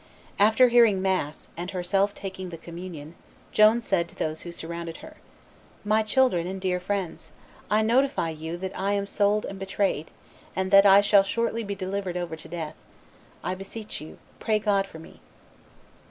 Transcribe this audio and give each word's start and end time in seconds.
After 0.39 0.69
hearing 0.69 0.99
mass, 0.99 1.47
and 1.55 1.69
herself 1.69 2.15
taking 2.15 2.49
the 2.49 2.57
communion, 2.57 3.13
Joan 3.51 3.81
said 3.81 4.09
to 4.09 4.15
those 4.15 4.41
who 4.41 4.51
surrounded 4.51 4.97
her, 5.05 5.17
"My 5.85 6.01
children 6.01 6.47
and 6.47 6.59
dear 6.59 6.79
friends, 6.79 7.29
I 7.69 7.83
notify 7.83 8.31
you 8.31 8.57
that 8.57 8.75
I 8.75 8.93
am 8.93 9.05
sold 9.05 9.45
and 9.45 9.59
betrayed, 9.59 10.09
and 10.55 10.71
that 10.71 10.87
I 10.87 11.01
shall 11.01 11.21
shortly 11.21 11.63
be 11.63 11.75
delivered 11.75 12.17
over 12.17 12.35
to 12.35 12.47
death; 12.47 12.73
I 13.43 13.53
beseech 13.53 14.01
you, 14.01 14.17
pray 14.39 14.57
God 14.57 14.87
for 14.87 14.97
me." 14.97 15.19